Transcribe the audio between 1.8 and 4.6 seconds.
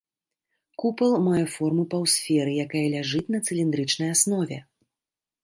паўсферы, якая ляжыць на цыліндрычнай аснове.